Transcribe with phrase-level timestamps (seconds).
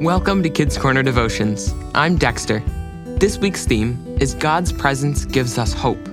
[0.00, 1.72] Welcome to Kids Corner Devotions.
[1.94, 2.60] I'm Dexter.
[3.04, 6.04] This week's theme is God's Presence Gives Us Hope,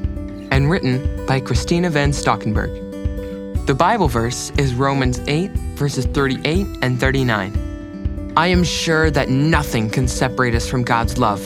[0.51, 2.69] and written by Christina Van Stockenberg.
[3.65, 8.33] The Bible verse is Romans 8, verses 38 and 39.
[8.37, 11.41] I am sure that nothing can separate us from God's love.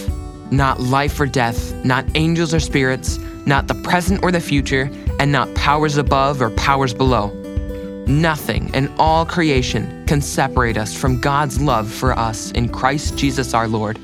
[0.52, 4.92] Not life or death, not angels or spirits, not the present or the future,
[5.22, 7.45] and not powers above or powers below
[8.08, 13.56] Nothing in all creation can separate us from God's love for us in Christ Jesus
[13.56, 13.98] our Lord.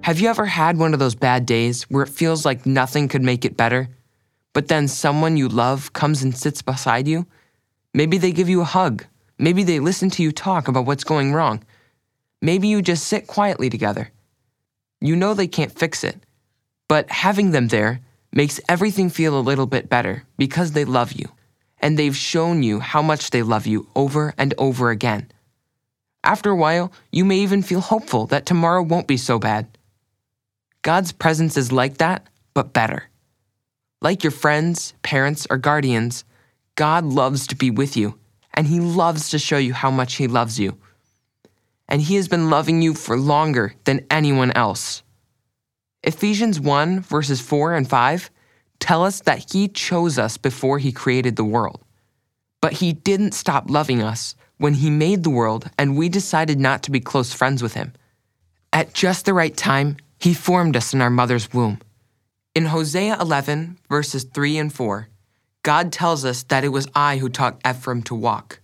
[0.00, 3.20] Have you ever had one of those bad days where it feels like nothing could
[3.20, 3.90] make it better,
[4.54, 7.26] but then someone you love comes and sits beside you?
[7.92, 9.04] Maybe they give you a hug.
[9.38, 11.62] Maybe they listen to you talk about what's going wrong.
[12.40, 14.10] Maybe you just sit quietly together.
[15.02, 16.16] You know they can't fix it,
[16.88, 18.00] but having them there
[18.32, 21.28] makes everything feel a little bit better because they love you,
[21.80, 25.30] and they've shown you how much they love you over and over again.
[26.24, 29.66] After a while, you may even feel hopeful that tomorrow won't be so bad.
[30.82, 33.08] God's presence is like that, but better.
[34.00, 36.24] Like your friends, parents, or guardians,
[36.74, 38.18] God loves to be with you,
[38.54, 40.76] and He loves to show you how much He loves you.
[41.88, 45.02] And He has been loving you for longer than anyone else.
[46.08, 48.30] Ephesians 1, verses 4 and 5
[48.80, 51.82] tell us that He chose us before He created the world.
[52.62, 56.82] But He didn't stop loving us when He made the world and we decided not
[56.84, 57.92] to be close friends with Him.
[58.72, 61.78] At just the right time, He formed us in our mother's womb.
[62.54, 65.08] In Hosea 11, verses 3 and 4,
[65.62, 68.60] God tells us that it was I who taught Ephraim to walk.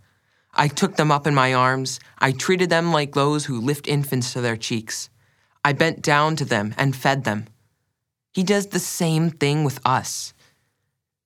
[0.54, 4.32] I took them up in my arms, I treated them like those who lift infants
[4.32, 5.10] to their cheeks.
[5.64, 7.46] I bent down to them and fed them.
[8.32, 10.34] He does the same thing with us.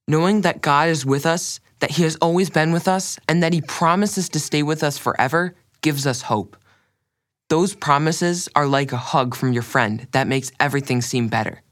[0.07, 3.53] Knowing that God is with us, that He has always been with us, and that
[3.53, 6.57] He promises to stay with us forever gives us hope.
[7.49, 11.63] Those promises are like a hug from your friend that makes everything seem better.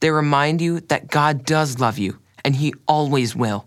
[0.00, 3.66] They remind you that God does love you, and He always will.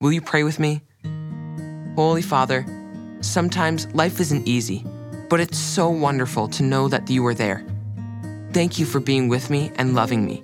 [0.00, 0.82] Will you pray with me?
[1.96, 2.64] Holy Father,
[3.20, 4.86] sometimes life isn't easy
[5.32, 7.64] but it's so wonderful to know that you are there.
[8.52, 10.42] Thank you for being with me and loving me.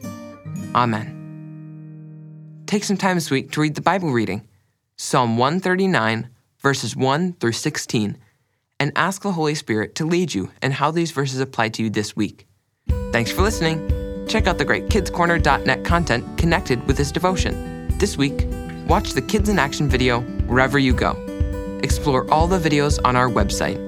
[0.74, 2.62] Amen.
[2.64, 4.48] Take some time this week to read the Bible reading,
[4.96, 8.16] Psalm 139, verses 1 through 16,
[8.80, 11.90] and ask the Holy Spirit to lead you and how these verses apply to you
[11.90, 12.46] this week.
[13.12, 14.26] Thanks for listening.
[14.26, 17.88] Check out the great kidscorner.net content connected with this devotion.
[17.98, 18.46] This week,
[18.86, 21.12] watch the Kids in Action video wherever you go.
[21.82, 23.87] Explore all the videos on our website